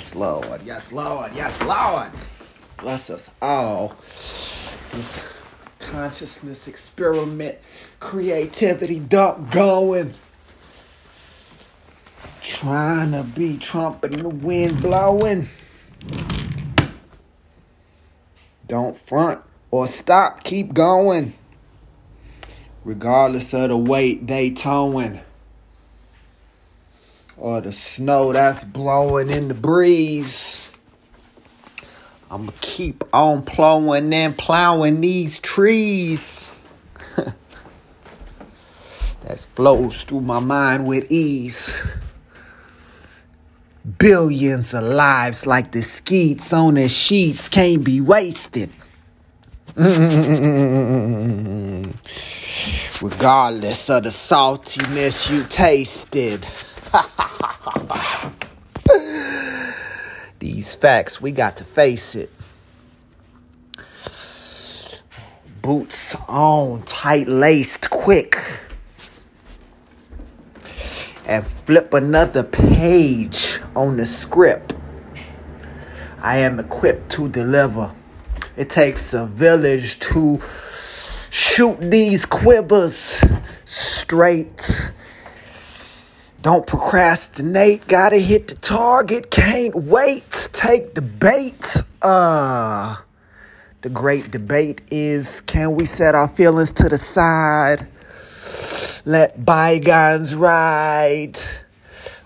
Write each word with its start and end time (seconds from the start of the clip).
Yes, 0.00 0.14
Lord. 0.14 0.62
Yes, 0.64 0.92
Lord. 0.92 1.30
Yes, 1.34 1.62
Lord. 1.62 2.10
Bless 2.78 3.10
us 3.10 3.34
all. 3.42 3.88
This 4.08 5.30
consciousness 5.78 6.66
experiment, 6.66 7.58
creativity 8.00 8.98
dump 8.98 9.50
going. 9.50 10.14
Trying 12.42 13.12
to 13.12 13.24
be 13.24 13.58
trumpet 13.58 14.12
the 14.12 14.30
wind 14.30 14.80
blowing. 14.80 15.50
Don't 18.66 18.96
front 18.96 19.42
or 19.70 19.86
stop. 19.86 20.44
Keep 20.44 20.72
going. 20.72 21.34
Regardless 22.84 23.52
of 23.52 23.68
the 23.68 23.76
weight 23.76 24.26
they 24.26 24.50
towing 24.50 25.20
or 27.40 27.60
the 27.62 27.72
snow 27.72 28.32
that's 28.34 28.62
blowing 28.62 29.30
in 29.30 29.48
the 29.48 29.54
breeze. 29.54 30.72
I'm 32.30 32.44
gonna 32.46 32.58
keep 32.60 33.02
on 33.12 33.42
plowing 33.42 34.12
and 34.12 34.36
plowing 34.36 35.00
these 35.00 35.40
trees. 35.40 36.54
that 37.16 37.34
flows 39.54 40.04
through 40.04 40.20
my 40.20 40.38
mind 40.38 40.86
with 40.86 41.10
ease. 41.10 41.82
Billions 43.98 44.74
of 44.74 44.84
lives 44.84 45.46
like 45.46 45.72
the 45.72 45.80
skeets 45.80 46.52
on 46.52 46.74
the 46.74 46.88
sheets 46.88 47.48
can't 47.48 47.82
be 47.82 48.02
wasted. 48.02 48.68
Regardless 49.76 51.88
of 53.88 54.02
the 54.02 54.10
saltiness 54.10 55.32
you 55.32 55.44
tasted. 55.44 56.44
These 60.40 60.74
facts, 60.74 61.20
we 61.20 61.32
got 61.32 61.58
to 61.58 61.64
face 61.64 62.16
it. 62.16 62.30
Boots 65.62 66.16
on, 66.28 66.82
tight 66.82 67.28
laced, 67.28 67.90
quick. 67.90 68.36
And 71.26 71.46
flip 71.46 71.94
another 71.94 72.42
page 72.42 73.60
on 73.76 73.96
the 73.96 74.06
script. 74.06 74.74
I 76.22 76.38
am 76.38 76.58
equipped 76.58 77.12
to 77.12 77.28
deliver. 77.28 77.92
It 78.56 78.68
takes 78.68 79.14
a 79.14 79.26
village 79.26 80.00
to 80.00 80.40
shoot 81.30 81.80
these 81.80 82.26
quivers 82.26 83.22
straight 83.64 84.89
don't 86.42 86.66
procrastinate. 86.66 87.86
Gotta 87.86 88.16
hit 88.16 88.48
the 88.48 88.54
target. 88.54 89.30
Can't 89.30 89.74
wait. 89.74 90.48
Take 90.52 90.94
the 90.94 91.02
bait. 91.02 91.76
Uh, 92.00 92.96
the 93.82 93.90
great 93.90 94.30
debate 94.30 94.80
is 94.90 95.42
can 95.42 95.74
we 95.74 95.84
set 95.84 96.14
our 96.14 96.28
feelings 96.28 96.72
to 96.72 96.88
the 96.88 96.98
side? 96.98 97.86
Let 99.04 99.44
bygones 99.44 100.34
ride. 100.34 101.38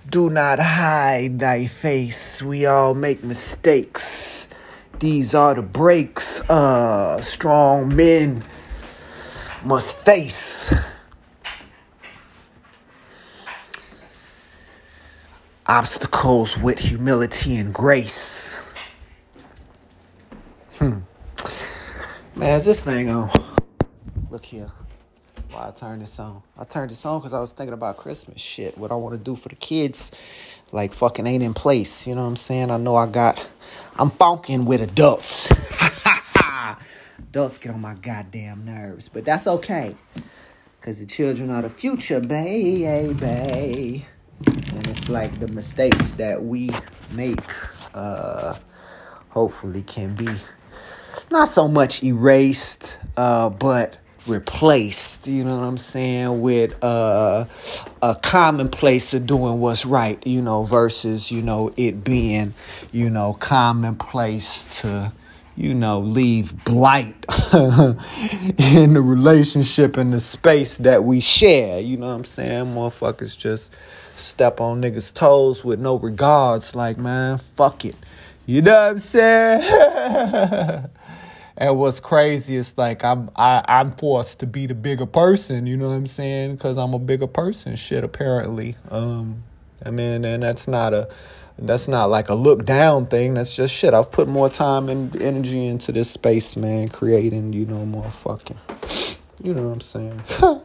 Do 0.08 0.30
not 0.30 0.60
hide 0.60 1.40
thy 1.40 1.66
face. 1.66 2.40
We 2.42 2.66
all 2.66 2.94
make 2.94 3.24
mistakes. 3.24 4.48
These 5.00 5.34
are 5.34 5.54
the 5.54 5.62
breaks. 5.62 6.40
Uh, 6.48 7.20
strong 7.20 7.94
men 7.94 8.44
must 9.64 9.96
face. 9.98 10.72
Obstacles 15.66 16.58
with 16.58 16.78
humility 16.78 17.56
and 17.56 17.72
grace. 17.72 18.60
Hmm. 20.78 20.98
Man, 22.36 22.56
is 22.56 22.64
this 22.64 22.80
thing 22.80 23.08
on? 23.08 23.30
Look 24.30 24.44
here. 24.44 24.70
Why 25.50 25.68
I 25.68 25.70
turned 25.70 26.02
this 26.02 26.18
on? 26.18 26.42
I 26.58 26.64
turned 26.64 26.90
this 26.90 27.06
on 27.06 27.20
because 27.20 27.32
I 27.32 27.40
was 27.40 27.52
thinking 27.52 27.72
about 27.72 27.96
Christmas 27.96 28.40
shit. 28.40 28.76
What 28.76 28.90
I 28.90 28.96
want 28.96 29.16
to 29.16 29.18
do 29.18 29.36
for 29.36 29.48
the 29.48 29.54
kids, 29.54 30.10
like 30.72 30.92
fucking 30.92 31.26
ain't 31.26 31.42
in 31.42 31.54
place. 31.54 32.06
You 32.06 32.14
know 32.16 32.22
what 32.22 32.28
I'm 32.28 32.36
saying? 32.36 32.70
I 32.70 32.76
know 32.76 32.96
I 32.96 33.06
got. 33.06 33.48
I'm 33.96 34.10
funking 34.10 34.64
with 34.64 34.82
adults. 34.82 35.50
adults 37.18 37.58
get 37.58 37.72
on 37.72 37.80
my 37.80 37.94
goddamn 37.94 38.64
nerves, 38.64 39.08
but 39.08 39.24
that's 39.24 39.46
okay. 39.46 39.96
Cause 40.80 40.98
the 40.98 41.06
children 41.06 41.50
are 41.50 41.62
the 41.62 41.70
future, 41.70 42.20
baby 42.20 44.04
it's 44.96 45.08
like 45.08 45.40
the 45.40 45.48
mistakes 45.48 46.12
that 46.12 46.44
we 46.44 46.70
make 47.14 47.40
uh 47.94 48.54
hopefully 49.30 49.82
can 49.82 50.14
be 50.14 50.28
not 51.32 51.48
so 51.48 51.66
much 51.66 52.04
erased 52.04 52.98
uh 53.16 53.50
but 53.50 53.96
replaced 54.28 55.26
you 55.26 55.42
know 55.42 55.58
what 55.58 55.64
i'm 55.64 55.76
saying 55.76 56.40
with 56.40 56.72
uh 56.84 57.44
a 58.02 58.14
commonplace 58.22 59.12
of 59.12 59.26
doing 59.26 59.58
what's 59.58 59.84
right 59.84 60.24
you 60.24 60.40
know 60.40 60.62
versus 60.62 61.32
you 61.32 61.42
know 61.42 61.74
it 61.76 62.04
being 62.04 62.54
you 62.92 63.10
know 63.10 63.34
commonplace 63.34 64.80
to 64.80 65.12
you 65.56 65.74
know 65.74 65.98
leave 65.98 66.64
blight 66.64 67.26
in 67.52 68.94
the 68.94 69.02
relationship 69.04 69.96
and 69.96 70.12
the 70.12 70.18
space 70.18 70.78
that 70.78 71.04
we 71.04 71.20
share. 71.20 71.80
You 71.80 71.96
know 71.96 72.08
what 72.08 72.14
i'm 72.14 72.24
saying? 72.24 72.74
Motherfuckers 72.74 73.38
just 73.38 73.72
step 74.18 74.60
on 74.60 74.82
niggas' 74.82 75.12
toes 75.12 75.64
with 75.64 75.80
no 75.80 75.96
regards. 75.96 76.74
Like, 76.74 76.98
man, 76.98 77.38
fuck 77.56 77.84
it. 77.84 77.96
You 78.46 78.62
know 78.62 78.72
what 78.72 78.90
I'm 78.90 78.98
saying? 78.98 79.62
and 81.56 81.78
what's 81.78 82.00
crazy 82.00 82.56
is 82.56 82.76
like 82.76 83.04
I'm 83.04 83.30
I, 83.36 83.64
I'm 83.66 83.92
forced 83.92 84.40
to 84.40 84.46
be 84.46 84.66
the 84.66 84.74
bigger 84.74 85.06
person. 85.06 85.66
You 85.66 85.76
know 85.76 85.88
what 85.88 85.94
I'm 85.94 86.06
saying? 86.06 86.56
Because 86.56 86.76
I'm 86.76 86.92
a 86.92 86.98
bigger 86.98 87.26
person. 87.26 87.76
Shit, 87.76 88.04
apparently. 88.04 88.76
Um, 88.90 89.44
I 89.84 89.90
mean, 89.90 90.24
and 90.24 90.42
that's 90.42 90.68
not 90.68 90.92
a 90.92 91.08
that's 91.58 91.88
not 91.88 92.10
like 92.10 92.28
a 92.28 92.34
look 92.34 92.64
down 92.64 93.06
thing. 93.06 93.34
That's 93.34 93.54
just 93.54 93.74
shit. 93.74 93.94
I've 93.94 94.10
put 94.10 94.28
more 94.28 94.50
time 94.50 94.88
and 94.88 95.14
energy 95.22 95.66
into 95.66 95.92
this 95.92 96.10
space, 96.10 96.56
man, 96.56 96.88
creating, 96.88 97.52
you 97.52 97.64
know, 97.64 97.86
more 97.86 98.10
fucking, 98.10 98.58
you 99.42 99.54
know 99.54 99.68
what 99.68 99.74
I'm 99.74 99.80
saying? 99.80 100.22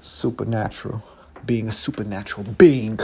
Supernatural 0.00 1.02
being 1.46 1.68
a 1.68 1.72
supernatural 1.72 2.44
being. 2.58 2.98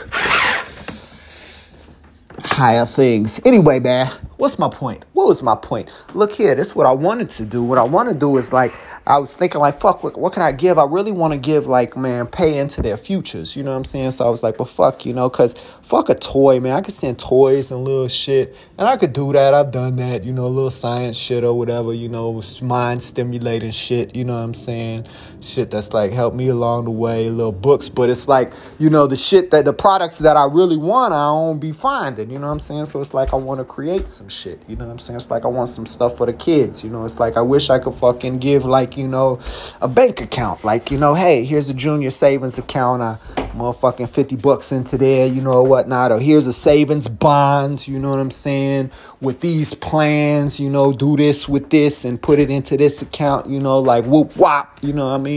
Higher 2.45 2.85
things. 2.87 3.41
Anyway, 3.45 3.79
man, 3.79 4.11
what's 4.37 4.59
my 4.59 4.69
point? 4.69 5.05
What 5.13 5.29
was 5.29 5.43
my 5.43 5.55
point? 5.55 5.89
Look 6.15 6.33
here, 6.33 6.55
this 6.55 6.69
is 6.69 6.75
what 6.75 6.87
I 6.87 6.93
wanted 6.93 7.31
to 7.31 7.45
do. 7.45 7.63
What 7.63 7.79
I 7.79 7.85
want 7.85 8.09
to 8.09 8.15
do 8.15 8.37
is 8.37 8.53
like, 8.53 8.75
I 9.07 9.19
was 9.19 9.33
thinking 9.33 9.61
like, 9.61 9.81
fuck, 9.81 10.03
what, 10.03 10.19
what 10.19 10.33
can 10.33 10.43
I 10.43 10.51
give? 10.51 10.79
I 10.79 10.85
really 10.85 11.13
want 11.13 11.33
to 11.33 11.39
give 11.39 11.67
like, 11.67 11.97
man, 11.97 12.27
pay 12.27 12.59
into 12.59 12.83
their 12.83 12.97
futures. 12.97 13.55
You 13.55 13.63
know 13.63 13.71
what 13.71 13.77
I'm 13.77 13.85
saying? 13.85 14.11
So 14.13 14.27
I 14.27 14.31
was 14.31 14.43
like, 14.43 14.59
well, 14.59 14.67
fuck, 14.67 15.07
you 15.07 15.13
know, 15.13 15.29
because 15.29 15.55
fuck 15.83 16.09
a 16.09 16.15
toy, 16.15 16.59
man. 16.59 16.73
I 16.73 16.81
could 16.81 16.95
send 16.95 17.19
toys 17.19 17.71
and 17.71 17.85
little 17.85 18.09
shit. 18.09 18.57
And 18.77 18.89
I 18.89 18.97
could 18.97 19.13
do 19.13 19.33
that. 19.33 19.55
I've 19.55 19.71
done 19.71 19.97
that, 19.97 20.25
you 20.25 20.33
know, 20.33 20.49
little 20.49 20.71
science 20.71 21.17
shit 21.17 21.45
or 21.45 21.57
whatever, 21.57 21.93
you 21.93 22.09
know, 22.09 22.43
mind 22.61 23.03
stimulating 23.03 23.71
shit. 23.71 24.17
You 24.17 24.25
know 24.25 24.35
what 24.35 24.45
I'm 24.45 24.55
saying? 24.55 25.07
Shit 25.43 25.71
that's 25.71 25.93
like 25.93 26.13
helped 26.13 26.37
me 26.37 26.49
along 26.49 26.85
the 26.85 26.91
way, 26.91 27.29
little 27.29 27.53
books. 27.53 27.89
But 27.89 28.11
it's 28.11 28.29
like, 28.29 28.53
you 28.79 28.89
know, 28.89 29.07
the 29.07 29.17
shit 29.17 29.51
that 29.51 29.65
the 29.65 29.73
products 29.73 30.19
that 30.19 30.37
I 30.37 30.45
really 30.45 30.77
want, 30.77 31.13
I 31.13 31.27
don't 31.27 31.59
be 31.59 31.73
finding. 31.73 32.31
You 32.31 32.39
know 32.39 32.47
what 32.47 32.53
I'm 32.53 32.61
saying? 32.61 32.85
So 32.85 33.01
it's 33.01 33.13
like 33.13 33.33
I 33.33 33.37
want 33.37 33.59
to 33.59 33.65
create 33.65 34.09
some 34.09 34.29
shit. 34.29 34.63
You 34.69 34.77
know 34.77 34.87
what 34.87 34.93
I'm 34.93 34.99
saying? 34.99 35.17
It's 35.17 35.31
like 35.31 35.45
I 35.45 35.49
want 35.49 35.69
some 35.69 35.87
stuff 35.87 36.17
for 36.17 36.27
the 36.27 36.33
kids. 36.33 36.85
You 36.85 36.91
know, 36.91 37.05
it's 37.05 37.19
like 37.19 37.37
I 37.37 37.43
wish 37.43 37.71
I 37.71 37.79
could 37.79 37.95
fucking 37.95 38.39
give 38.39 38.65
like, 38.65 38.97
you 38.97 39.09
know, 39.09 39.41
a 39.81 39.89
bank 39.89 40.21
account. 40.21 40.65
Like, 40.65 40.91
you 40.91 40.99
know, 40.99 41.15
hey, 41.15 41.45
here's 41.45 41.69
a 41.69 41.75
junior 41.75 42.11
savings 42.11 42.59
account. 42.59 43.03
I 43.03 43.19
motherfucking 43.53 44.09
50 44.09 44.37
bucks 44.37 44.73
into 44.73 44.97
there, 44.99 45.27
you 45.27 45.41
know, 45.41 45.63
whatnot. 45.63 46.13
Or 46.13 46.19
here's 46.19 46.47
a 46.47 46.53
savings 46.53 47.09
bond, 47.09 47.87
you 47.87 47.99
know 47.99 48.11
what 48.11 48.19
I'm 48.19 48.31
saying? 48.31 48.91
With 49.21 49.41
these 49.41 49.75
plans, 49.75 50.59
you 50.59 50.71
know, 50.71 50.93
do 50.93 51.17
this 51.17 51.49
with 51.49 51.71
this 51.71 52.05
and 52.05 52.21
put 52.21 52.39
it 52.39 52.51
into 52.51 52.77
this 52.77 53.03
account, 53.03 53.49
you 53.49 53.61
know, 53.61 53.79
like 53.79 54.05
whoop 54.05 54.33
whop, 54.33 54.79
you 54.83 54.93
know 54.93 55.09
what 55.09 55.15
I 55.15 55.19
mean? 55.19 55.32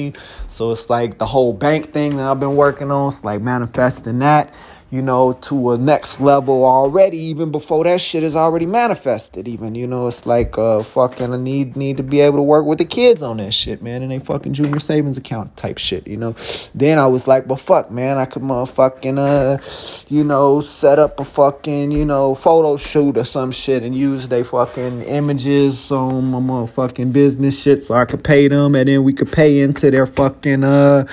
So 0.47 0.71
it's 0.71 0.89
like 0.89 1.17
the 1.17 1.25
whole 1.25 1.53
bank 1.53 1.91
thing 1.91 2.17
that 2.17 2.29
I've 2.29 2.39
been 2.39 2.55
working 2.55 2.91
on. 2.91 3.07
It's 3.07 3.23
like 3.23 3.41
manifesting 3.41 4.19
that 4.19 4.53
you 4.91 5.01
know, 5.01 5.33
to 5.33 5.71
a 5.71 5.77
next 5.77 6.21
level 6.21 6.63
already, 6.63 7.17
even 7.17 7.51
before 7.51 7.83
that 7.83 7.99
shit 7.99 8.23
is 8.23 8.35
already 8.35 8.67
manifested. 8.67 9.47
Even, 9.47 9.73
you 9.73 9.87
know, 9.87 10.07
it's 10.07 10.25
like 10.25 10.57
uh 10.57 10.83
fucking 10.83 11.33
I 11.33 11.37
need 11.37 11.75
need 11.75 11.97
to 11.97 12.03
be 12.03 12.19
able 12.21 12.37
to 12.37 12.43
work 12.43 12.65
with 12.65 12.77
the 12.77 12.85
kids 12.85 13.23
on 13.23 13.37
that 13.37 13.53
shit, 13.53 13.81
man, 13.81 14.03
in 14.03 14.11
a 14.11 14.19
fucking 14.19 14.53
junior 14.53 14.79
savings 14.79 15.17
account 15.17 15.57
type 15.57 15.79
shit, 15.79 16.07
you 16.07 16.17
know. 16.17 16.35
Then 16.75 16.99
I 16.99 17.07
was 17.07 17.27
like, 17.27 17.47
well 17.47 17.57
fuck, 17.57 17.89
man, 17.89 18.17
I 18.17 18.25
could 18.25 18.43
motherfucking 18.43 19.17
uh, 19.17 20.05
you 20.13 20.23
know, 20.23 20.61
set 20.61 20.99
up 20.99 21.19
a 21.19 21.25
fucking, 21.25 21.91
you 21.91 22.05
know, 22.05 22.35
photo 22.35 22.77
shoot 22.77 23.17
or 23.17 23.25
some 23.25 23.51
shit 23.51 23.81
and 23.81 23.95
use 23.95 24.27
they 24.27 24.43
fucking 24.43 25.01
images 25.01 25.91
on 25.91 26.25
my 26.25 26.39
motherfucking 26.39 27.11
business 27.11 27.59
shit 27.59 27.83
so 27.83 27.95
I 27.95 28.05
could 28.05 28.23
pay 28.23 28.47
them 28.47 28.75
and 28.75 28.87
then 28.87 29.03
we 29.03 29.13
could 29.13 29.31
pay 29.31 29.61
into 29.61 29.89
their 29.89 30.05
fucking 30.05 30.63
uh 30.63 31.07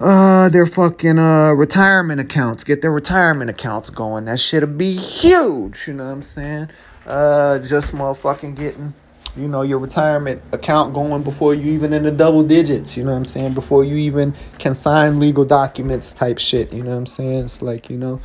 uh 0.00 0.48
their 0.48 0.66
fucking 0.66 1.18
uh 1.18 1.50
retirement 1.50 2.20
accounts. 2.20 2.64
Get 2.64 2.80
their 2.82 2.90
retirement 2.92 3.50
accounts 3.50 3.90
going. 3.90 4.24
That 4.24 4.40
shit'll 4.40 4.68
be 4.68 4.94
huge. 4.96 5.86
You 5.86 5.94
know 5.94 6.06
what 6.06 6.12
I'm 6.12 6.22
saying? 6.22 6.68
Uh, 7.06 7.58
just 7.58 7.92
motherfucking 7.92 8.56
getting 8.56 8.94
you 9.36 9.48
know 9.48 9.62
your 9.62 9.78
retirement 9.78 10.42
account 10.52 10.92
going 10.92 11.22
before 11.22 11.54
you 11.54 11.72
even 11.72 11.92
in 11.92 12.02
the 12.02 12.10
double 12.10 12.42
digits 12.42 12.96
you 12.96 13.04
know 13.04 13.10
what 13.10 13.16
i'm 13.16 13.24
saying? 13.24 13.54
Before 13.54 13.84
you 13.84 13.96
even 13.96 14.34
can 14.58 14.74
sign 14.74 15.20
legal 15.20 15.44
documents 15.44 16.12
type 16.12 16.38
shit 16.38 16.72
you 16.72 16.82
know 16.82 16.90
what 16.90 16.96
i'm 16.96 17.06
saying? 17.06 17.44
It's 17.44 17.62
like 17.62 17.90
you 17.90 17.98
know 17.98 18.20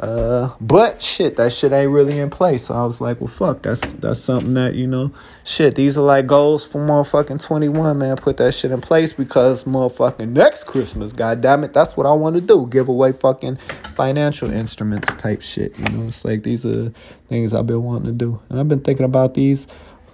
uh, 0.00 0.54
but 0.60 1.02
shit 1.02 1.36
that 1.36 1.52
shit 1.52 1.72
ain't 1.72 1.90
really 1.90 2.18
in 2.18 2.30
place. 2.30 2.66
So 2.66 2.74
i 2.74 2.84
was 2.84 3.00
like 3.00 3.20
well 3.20 3.28
fuck 3.28 3.62
that's 3.62 3.92
that's 3.94 4.20
something 4.20 4.54
that 4.54 4.74
you 4.74 4.86
know 4.86 5.12
shit 5.44 5.74
these 5.74 5.96
are 5.96 6.02
like 6.02 6.26
goals 6.26 6.66
for 6.66 6.84
motherfucking 6.84 7.42
21 7.44 7.98
man. 7.98 8.16
Put 8.16 8.36
that 8.38 8.54
shit 8.54 8.70
in 8.70 8.80
place 8.80 9.12
because 9.12 9.64
motherfucking 9.64 10.30
next 10.30 10.64
christmas 10.64 11.12
god 11.12 11.40
damn 11.40 11.64
it 11.64 11.72
that's 11.72 11.96
what 11.96 12.06
i 12.06 12.12
want 12.12 12.34
to 12.34 12.40
do. 12.40 12.66
Give 12.66 12.88
away 12.88 13.12
fucking 13.12 13.56
financial 13.94 14.50
instruments 14.52 15.14
type 15.16 15.42
shit 15.42 15.78
you 15.78 15.84
know? 15.90 16.06
It's 16.06 16.24
like 16.24 16.42
these 16.42 16.66
are 16.66 16.90
things 17.28 17.54
i've 17.54 17.66
been 17.66 17.82
wanting 17.82 18.06
to 18.06 18.12
do. 18.12 18.40
And 18.48 18.58
i've 18.58 18.68
been 18.68 18.80
thinking 18.80 19.04
about 19.04 19.34
these 19.34 19.66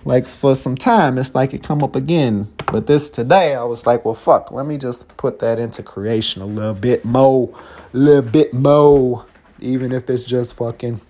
like 0.05 0.27
for 0.27 0.55
some 0.55 0.77
time 0.77 1.19
it's 1.19 1.35
like 1.35 1.55
it 1.55 1.63
come 1.63 1.83
up 1.83 1.97
again. 1.97 2.49
But 2.67 2.87
this 2.87 3.11
today 3.11 3.55
i 3.55 3.65
was 3.65 3.87
like 3.87 4.05
well 4.05 4.15
fuck 4.15 4.51
let 4.51 4.67
me 4.67 4.79
just 4.79 5.17
put 5.17 5.39
that 5.39 5.59
into 5.59 5.83
creation 5.83 6.43
a 6.43 6.47
little 6.47 6.75
bit 6.75 7.05
more 7.05 7.55
a 7.93 7.97
little 7.97 8.31
bit 8.31 8.53
more. 8.53 9.27
Even 9.61 9.93
if 9.93 10.11
it's 10.11 10.25
just 10.25 10.55
fucking 10.55 11.01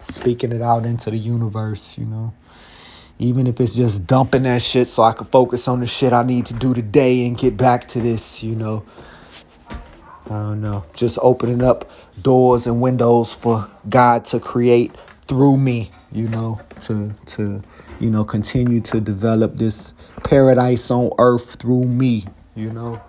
speaking 0.00 0.52
it 0.52 0.62
out 0.62 0.84
into 0.84 1.10
the 1.10 1.18
universe 1.18 1.98
you 1.98 2.04
know. 2.06 2.32
Even 3.18 3.46
if 3.46 3.60
it's 3.60 3.74
just 3.74 4.06
dumping 4.06 4.42
that 4.44 4.62
shit 4.62 4.86
so 4.86 5.02
i 5.02 5.12
can 5.12 5.26
focus 5.26 5.68
on 5.68 5.80
the 5.80 5.86
shit 5.86 6.12
i 6.12 6.22
need 6.22 6.46
to 6.46 6.54
do 6.54 6.72
today 6.74 7.26
and 7.26 7.36
get 7.36 7.56
back 7.56 7.88
to 7.88 8.00
this 8.00 8.42
you 8.42 8.56
know. 8.56 8.84
I 10.26 10.40
don't 10.40 10.60
know. 10.60 10.84
Just 10.92 11.20
opening 11.22 11.62
up 11.62 11.88
doors 12.20 12.66
and 12.66 12.80
windows 12.80 13.32
for 13.32 13.66
god 13.88 14.24
to 14.26 14.40
create 14.40 14.92
through 15.28 15.56
me 15.56 15.92
you 16.12 16.28
know 16.28 16.60
to 16.82 17.12
to 17.26 17.62
you 18.00 18.10
know, 18.10 18.24
continue 18.24 18.80
to 18.80 19.00
develop 19.00 19.56
this 19.56 19.94
paradise 20.24 20.90
on 20.90 21.10
earth 21.18 21.60
through 21.60 21.84
me, 21.84 22.26
you 22.54 22.72
know. 22.72 23.00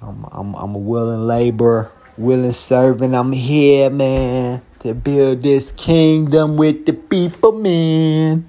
I'm 0.00 0.24
I'm 0.30 0.54
I'm 0.54 0.74
a 0.74 0.78
willing 0.78 1.26
laborer, 1.26 1.90
willing 2.16 2.52
servant. 2.52 3.14
I'm 3.14 3.32
here, 3.32 3.90
man, 3.90 4.62
to 4.80 4.94
build 4.94 5.42
this 5.42 5.72
kingdom 5.72 6.56
with 6.56 6.86
the 6.86 6.92
people, 6.92 7.52
man. 7.52 8.48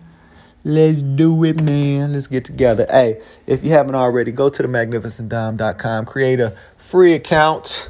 Let's 0.63 1.01
do 1.01 1.43
it, 1.45 1.61
man. 1.61 2.13
Let's 2.13 2.27
get 2.27 2.45
together. 2.45 2.85
Hey, 2.89 3.21
if 3.47 3.63
you 3.63 3.71
haven't 3.71 3.95
already, 3.95 4.31
go 4.31 4.49
to 4.49 4.61
the 4.61 4.67
magnificentdomb.com, 4.67 6.05
create 6.05 6.39
a 6.39 6.55
free 6.77 7.13
account 7.13 7.89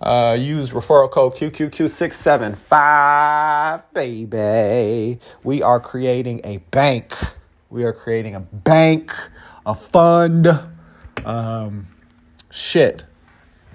uh, 0.00 0.36
use 0.38 0.70
referral 0.70 1.10
code 1.10 1.34
QQQ675, 1.34 3.82
baby. 3.92 5.18
We 5.44 5.62
are 5.62 5.80
creating 5.80 6.40
a 6.44 6.56
bank. 6.58 7.12
We 7.68 7.82
are 7.84 7.92
creating 7.92 8.34
a 8.34 8.40
bank, 8.40 9.12
a 9.66 9.74
fund, 9.74 10.48
um, 11.24 11.86
shit, 12.50 13.04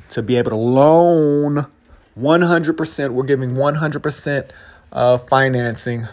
to 0.09 0.23
be 0.23 0.37
able 0.37 0.51
to 0.51 0.57
loan 0.57 1.67
100%. 2.19 3.09
We're 3.11 3.23
giving 3.23 3.51
100% 3.51 4.49
uh, 4.91 5.17
financing 5.19 6.07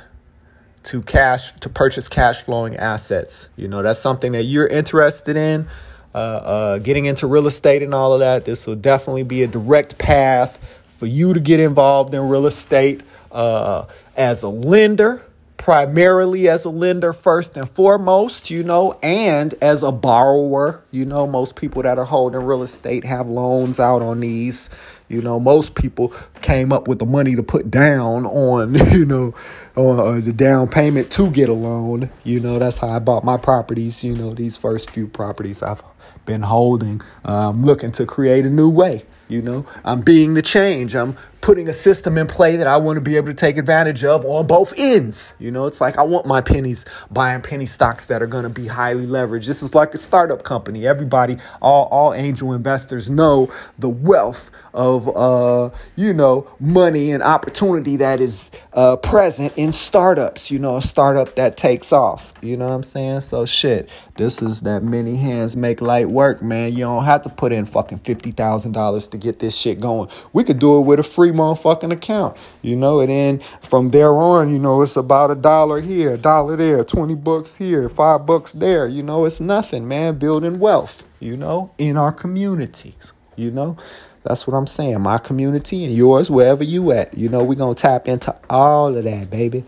to 0.85 1.03
cash, 1.03 1.53
to 1.61 1.69
purchase 1.69 2.09
cash 2.09 2.43
flowing 2.43 2.77
assets. 2.77 3.49
You 3.57 3.69
know, 3.69 3.83
that's 3.83 4.01
something 4.01 4.33
that 4.33 4.45
you're 4.45 4.67
interested 4.67 5.37
in 5.37 5.69
uh, 6.15 6.19
uh, 6.19 6.79
getting 6.79 7.07
into 7.07 7.27
real 7.27 7.47
estate 7.47 7.83
and 7.83 7.95
all 7.95 8.13
of 8.13 8.21
that. 8.21 8.45
This 8.45 8.67
will 8.67 8.77
definitely 8.77 9.23
be 9.23 9.43
a 9.43 9.47
direct 9.47 9.99
path 9.99 10.61
for 10.99 11.07
you 11.07 11.35
to 11.35 11.41
get 11.41 11.61
involved 11.61 12.15
in 12.15 12.29
real 12.29 12.47
estate 12.47 13.03
uh, 13.31 13.87
as 14.17 14.43
a 14.43 14.49
lender, 14.49 15.23
primarily 15.63 16.49
as 16.49 16.65
a 16.65 16.69
lender 16.69 17.13
first 17.13 17.57
and 17.57 17.71
foremost, 17.71 18.51
you 18.51 18.65
know, 18.65 18.99
and 19.01 19.55
as 19.63 19.85
a 19.85 19.93
borrower. 19.93 20.83
You 20.91 21.05
know, 21.05 21.25
most 21.25 21.55
people 21.55 21.85
that 21.85 22.01
are 22.01 22.05
holding 22.05 22.43
real 22.43 22.65
estate 22.65 23.05
have 23.05 23.29
loans 23.31 23.79
out 23.79 24.03
on 24.03 24.19
these. 24.19 24.69
You 25.09 25.23
know, 25.23 25.39
most 25.39 25.77
people 25.77 26.13
came 26.41 26.73
up 26.73 26.89
with 26.89 26.99
the 26.99 27.07
money 27.07 27.37
to 27.37 27.45
put 27.45 27.71
down 27.71 28.27
on, 28.27 28.75
you 28.91 29.07
know, 29.07 29.35
on 29.77 30.01
uh, 30.01 30.21
the 30.21 30.33
down 30.33 30.67
payment 30.67 31.13
to 31.13 31.31
get 31.31 31.49
a 31.49 31.53
loan. 31.55 32.11
You 32.25 32.41
know, 32.41 32.59
that's 32.59 32.79
how 32.79 32.89
I 32.89 32.99
bought 32.99 33.23
my 33.23 33.37
properties. 33.37 34.03
You 34.03 34.17
know, 34.17 34.35
these 34.35 34.57
first 34.57 34.91
few 34.91 35.07
properties 35.07 35.63
I've 35.63 35.85
been 36.27 36.43
holding. 36.43 37.03
I'm 37.25 37.65
looking 37.65 37.93
to 37.93 38.05
create 38.05 38.45
a 38.45 38.51
new 38.51 38.69
way. 38.69 39.05
You 39.29 39.43
know, 39.43 39.65
I'm 39.85 40.01
being 40.01 40.35
the 40.35 40.43
change. 40.43 40.97
I'm 40.97 41.17
putting 41.43 41.69
a 41.69 41.73
system 41.73 42.17
in 42.17 42.27
play 42.27 42.57
that 42.57 42.67
I 42.69 42.77
want 42.79 42.97
to 42.97 43.01
be 43.01 43.17
able 43.17 43.27
to 43.27 43.35
take 43.35 43.59
advantage 43.59 44.05
of 44.05 44.25
on 44.25 44.47
both 44.47 44.73
ends. 44.79 45.35
You 45.39 45.51
know, 45.51 45.67
it's 45.67 45.81
like 45.81 45.99
I 45.99 46.03
want 46.03 46.25
my 46.25 46.41
pennies 46.41 46.87
buying 47.11 47.43
penny 47.43 47.67
stocks 47.67 48.07
that 48.07 48.23
are 48.23 48.27
going 48.27 48.45
to 48.45 48.49
be 48.49 48.69
highly 48.69 49.07
leveraged. 49.07 49.47
This 49.47 49.63
is 49.63 49.75
like 49.75 49.93
a 49.93 49.99
startup 49.99 50.45
company. 50.45 50.87
Everybody, 50.87 51.37
all 51.61 51.87
all 51.87 52.15
angel 52.15 52.53
investors 52.53 53.11
know 53.11 53.53
the 53.79 53.89
wealth 53.89 54.51
of 54.75 55.15
uh, 55.15 55.71
you 55.97 56.15
know 56.15 56.49
money 56.59 57.11
and 57.11 57.23
opportunity 57.23 57.97
that 57.97 58.21
is 58.21 58.51
uh, 58.73 58.97
present 58.97 59.53
in 59.57 59.73
startups. 59.73 60.51
You 60.51 60.61
know, 60.61 60.77
a 60.77 60.83
startup 60.83 61.35
that 61.37 61.57
takes 61.57 61.93
off. 61.93 62.33
You 62.41 62.57
know 62.57 62.69
what 62.69 62.75
I'm 62.75 62.83
saying? 62.83 63.21
So 63.21 63.47
shit, 63.47 63.89
this 64.17 64.41
is 64.41 64.61
that 64.63 64.83
many 64.83 65.17
hands 65.17 65.57
make 65.57 65.81
light 65.81 66.09
work, 66.09 66.41
man. 66.41 66.73
You 66.73 66.81
don't 66.81 67.05
have 67.05 67.23
to 67.23 67.29
put 67.29 67.53
in 67.53 67.65
fucking 67.65 67.99
fifty 67.99 68.31
thousand 68.31 68.73
dollars 68.73 69.09
to 69.09 69.19
get 69.19 69.41
this 69.41 69.57
shit 69.57 69.81
going. 69.81 70.09
We 70.33 70.45
could 70.45 70.59
do 70.59 70.79
it 70.79 70.83
with 70.83 71.01
a 71.01 71.03
free 71.03 71.32
motherfucking 71.33 71.93
account. 71.93 72.37
You 72.63 72.77
know, 72.77 73.01
and 73.01 73.11
then 73.11 73.41
from 73.61 73.91
there 73.91 74.15
on, 74.15 74.53
you 74.53 74.59
know, 74.59 74.83
it's 74.83 74.97
about 74.97 75.31
a 75.31 75.35
dollar 75.35 75.81
here, 75.81 76.13
a 76.13 76.19
dollar 76.19 76.57
there, 76.57 76.85
twenty 76.85 77.15
bucks 77.15 77.57
here, 77.57 77.89
five 77.89 78.27
bucks 78.27 78.53
there. 78.53 78.87
You 78.87 79.03
know, 79.03 79.25
it's 79.25 79.41
nothing, 79.41 79.89
man. 79.89 80.19
Building 80.19 80.59
wealth. 80.59 81.09
You 81.21 81.37
know, 81.37 81.73
in 81.79 81.97
our 81.97 82.13
communities. 82.13 83.13
You 83.37 83.51
know. 83.51 83.77
That's 84.25 84.47
what 84.47 84.57
I'm 84.57 84.67
saying. 84.69 85.01
My 85.01 85.19
community 85.19 85.85
and 85.85 85.93
yours, 85.93 86.31
wherever 86.31 86.63
you 86.63 86.93
at. 86.93 87.17
You 87.17 87.29
know, 87.29 87.43
we're 87.43 87.57
to 87.57 87.75
tap 87.75 88.07
into 88.07 88.35
all 88.49 88.97
of 88.97 89.05
that, 89.05 89.31
baby. 89.31 89.65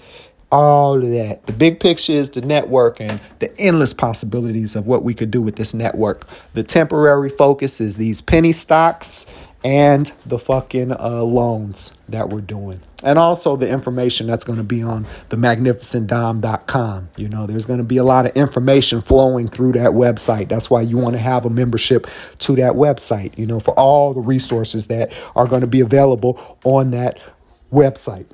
All 0.52 1.02
of 1.02 1.10
that. 1.10 1.44
The 1.46 1.52
big 1.52 1.81
picture 1.81 2.12
is 2.12 2.31
the 2.31 2.40
network 2.40 3.00
and 3.00 3.20
the 3.40 3.52
endless 3.58 3.93
possibilities 3.93 4.76
of 4.76 4.87
what 4.87 5.02
we 5.02 5.12
could 5.12 5.32
do 5.32 5.43
with 5.43 5.56
this 5.56 5.75
network. 5.75 6.28
The 6.52 6.62
temporary 6.62 7.31
focus 7.31 7.81
is 7.81 7.96
these 7.96 8.20
penny 8.20 8.52
stocks 8.52 9.26
and 9.64 10.12
the 10.26 10.38
fucking 10.38 10.93
uh, 10.93 11.22
loans 11.22 11.94
that 12.11 12.28
we're 12.28 12.43
doing. 12.43 12.82
And 13.02 13.19
also 13.19 13.56
the 13.56 13.69
information 13.69 14.26
that's 14.26 14.44
going 14.44 14.58
to 14.58 14.64
be 14.64 14.82
on 14.82 15.06
the 15.31 15.36
magnificentdomb.com. 15.36 17.08
You 17.17 17.29
know, 17.31 17.46
there's 17.46 17.65
going 17.65 17.79
to 17.79 17.84
be 17.84 17.96
a 17.96 18.05
lot 18.05 18.27
of 18.27 18.36
information 18.36 19.00
flowing 19.00 19.48
through 19.48 19.72
that 19.72 19.93
website. 19.93 20.48
That's 20.48 20.69
why 20.69 20.82
you 20.82 20.98
want 20.98 21.15
to 21.15 21.20
have 21.20 21.46
a 21.46 21.50
membership 21.50 22.06
to 22.41 22.55
that 22.56 22.74
website, 22.74 23.36
you 23.38 23.46
know, 23.46 23.58
for 23.58 23.72
all 23.79 24.12
the 24.12 24.20
resources 24.20 24.86
that 24.88 25.12
are 25.34 25.46
going 25.46 25.62
to 25.62 25.67
be 25.67 25.81
available 25.81 26.58
on 26.65 26.91
that 26.91 27.19
website. 27.72 28.27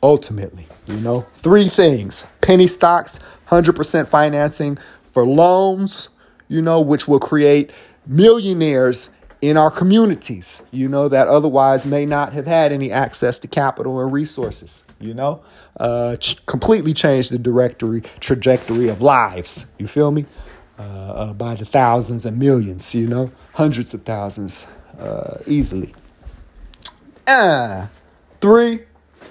Ultimately, 0.00 0.66
you 0.86 0.96
know, 0.96 1.26
three 1.36 1.68
things 1.68 2.26
penny 2.40 2.66
stocks, 2.66 3.18
100% 3.48 4.08
financing 4.08 4.78
for 5.12 5.24
loans, 5.24 6.08
you 6.48 6.62
know, 6.62 6.80
which 6.80 7.06
will 7.06 7.20
create 7.20 7.70
millionaires 8.06 9.10
in 9.42 9.56
our 9.56 9.72
communities, 9.72 10.62
you 10.70 10.88
know, 10.88 11.08
that 11.08 11.26
otherwise 11.26 11.84
may 11.84 12.06
not 12.06 12.32
have 12.32 12.46
had 12.46 12.72
any 12.72 12.92
access 12.92 13.40
to 13.40 13.48
capital 13.48 14.00
and 14.00 14.12
resources, 14.12 14.84
you 15.00 15.12
know, 15.12 15.42
uh, 15.80 16.16
ch- 16.16 16.46
completely 16.46 16.94
change 16.94 17.28
the 17.28 17.38
directory 17.38 18.02
trajectory 18.20 18.88
of 18.88 19.02
lives. 19.02 19.66
You 19.78 19.88
feel 19.88 20.12
me? 20.12 20.26
Uh, 20.78 20.82
uh, 20.82 21.32
by 21.32 21.54
the 21.56 21.64
thousands 21.64 22.24
and 22.24 22.38
millions, 22.38 22.94
you 22.94 23.06
know, 23.06 23.30
hundreds 23.54 23.92
of 23.92 24.02
thousands, 24.04 24.64
uh, 24.98 25.38
easily. 25.46 25.92
Ah, 27.26 27.90
three. 28.40 28.80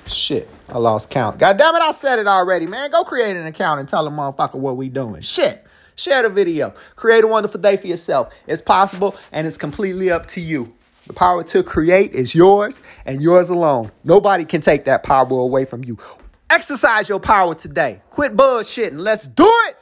Shit, 0.08 0.50
I 0.70 0.78
lost 0.78 1.10
count. 1.10 1.38
God 1.38 1.58
damn 1.58 1.76
it, 1.76 1.82
I 1.82 1.92
said 1.92 2.20
it 2.20 2.28
already, 2.28 2.68
man. 2.68 2.92
Go 2.92 3.04
create 3.04 3.36
an 3.38 3.48
account 3.48 3.80
and 3.80 3.88
tell 3.88 4.06
a 4.08 4.12
motherfucker 4.12 4.56
what 4.56 4.76
we 4.76 4.90
doing. 4.90 5.22
Shit. 5.22 5.66
Share 6.02 6.24
the 6.24 6.30
video. 6.30 6.74
Create 6.96 7.24
a 7.24 7.28
wonderful 7.28 7.62
day 7.62 7.78
for 7.78 7.86
yourself. 7.86 8.34
It's 8.48 8.62
possible 8.62 9.16
and 9.32 9.46
it's 9.46 9.58
completely 9.58 10.10
up 10.10 10.26
to 10.28 10.42
you. 10.42 10.74
The 11.06 11.14
power 11.14 11.44
to 11.44 11.62
create 11.62 12.16
is 12.16 12.34
yours 12.34 12.82
and 13.06 13.22
yours 13.22 13.52
alone. 13.52 13.92
Nobody 14.04 14.44
can 14.44 14.62
take 14.62 14.86
that 14.86 15.04
power 15.04 15.28
away 15.30 15.66
from 15.66 15.84
you. 15.84 16.00
Exercise 16.50 17.08
your 17.08 17.20
power 17.20 17.54
today. 17.54 18.02
Quit 18.10 18.36
bullshitting. 18.36 18.98
Let's 18.98 19.28
do 19.28 19.46
it. 19.68 19.78